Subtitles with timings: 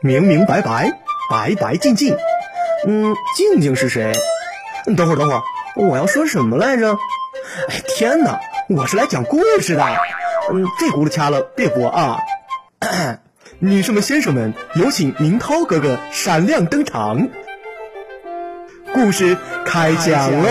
[0.00, 0.92] 明明白白，
[1.28, 2.16] 白白净净。
[2.86, 4.12] 嗯，静静是谁？
[4.96, 5.42] 等会儿，等会儿，
[5.74, 6.92] 我要说什么来着？
[7.68, 9.84] 哎，天哪，我是来讲故事的。
[10.52, 12.20] 嗯，这轱辘掐了，别播啊。
[13.58, 17.28] 女士们、先生们，有请明涛哥哥闪亮登场。
[18.94, 19.36] 故事
[19.66, 20.48] 开讲喽！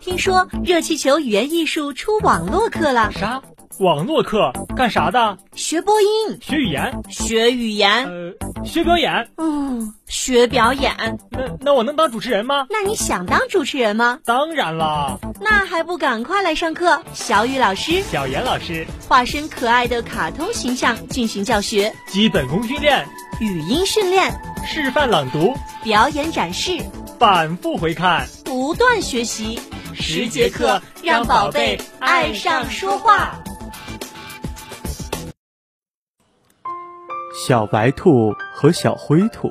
[0.00, 3.12] 听说热气球语言艺术出网络课了？
[3.12, 3.42] 啥？
[3.78, 5.38] 网络课干啥的？
[5.54, 9.28] 学播音，学语言，学语言，呃，学表演。
[9.38, 11.18] 嗯，学表演。
[11.30, 12.66] 那那我能当主持人吗？
[12.70, 14.20] 那你想当主持人吗？
[14.24, 15.18] 当然啦！
[15.40, 17.02] 那还不赶快来上课？
[17.14, 23.06] 小雨老师、小严老师化身可爱的卡通形象进行教学，基本功训练，
[23.40, 24.32] 语音训练，
[24.66, 26.78] 示范朗读，表演展示，
[27.18, 29.58] 反复回看，不断学习。
[29.94, 33.38] 十节课让宝贝爱上说话。
[37.32, 39.50] 小白兔和小灰兔，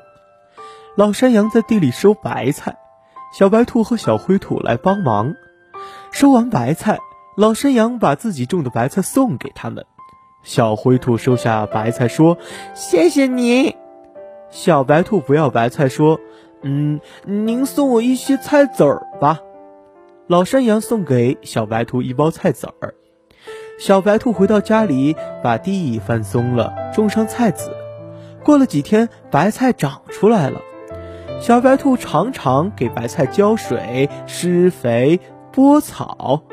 [0.96, 2.78] 老山羊在地里收白菜，
[3.34, 5.34] 小白兔和小灰兔来帮忙。
[6.12, 7.00] 收完白菜，
[7.36, 9.84] 老山羊把自己种的白菜送给他们。
[10.44, 12.38] 小灰兔收下白菜说
[12.76, 13.76] ：“谢谢您。”
[14.52, 16.20] 小白兔不要白菜说
[16.62, 19.40] ：“嗯，您送我一些菜籽儿吧。”
[20.28, 22.94] 老山羊送给小白兔一包菜籽儿。
[23.82, 27.76] 小白兔回到家里，把地翻松了，种上菜籽。
[28.44, 30.62] 过了几天，白菜长出来了。
[31.40, 35.20] 小白兔常常给白菜浇水、施肥、
[35.52, 36.44] 拨草、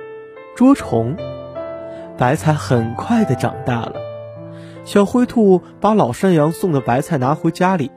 [0.56, 1.18] 捉虫，
[2.16, 3.96] 白菜很快的长大了。
[4.84, 7.90] 小灰兔把老山羊送的白菜拿回家里，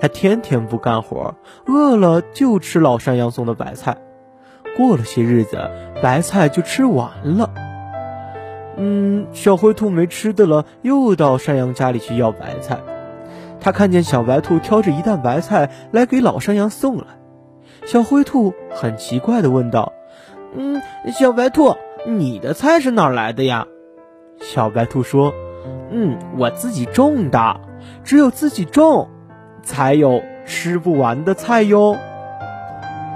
[0.00, 1.34] 它天天不干活，
[1.66, 3.98] 饿了就吃老山羊送的白菜。
[4.76, 5.68] 过了些日子，
[6.00, 7.50] 白菜就吃完了。
[8.78, 12.78] 嗯，小灰兔没吃的了，又到山羊家里去要白菜。
[13.60, 17.04] 他看见小白兔挑着一担白菜来给老山羊送来，
[17.84, 19.92] 小灰兔很奇怪的问道
[20.54, 20.80] ：“嗯，
[21.12, 21.74] 小白兔，
[22.06, 23.66] 你的菜是哪儿来的呀？”
[24.40, 25.34] 小白兔说
[25.90, 27.60] ：“嗯，我自己种的，
[28.04, 29.08] 只有自己种，
[29.64, 31.96] 才有吃不完的菜哟。”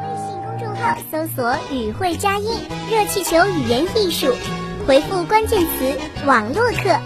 [0.03, 2.51] 微信公众号搜索“语会佳音
[2.91, 4.27] 热气球语言艺术”。
[4.87, 6.99] 回复关键词“网络课”，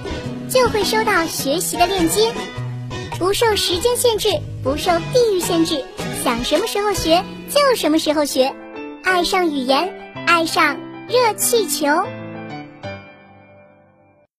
[0.48, 2.32] 就会收到学习的链接，
[3.18, 4.28] 不受时间限制，
[4.62, 5.84] 不受地域限制，
[6.24, 8.54] 想什么时候学就什么时候学，
[9.04, 9.92] 爱上语言，
[10.26, 10.76] 爱上
[11.08, 11.86] 热气球。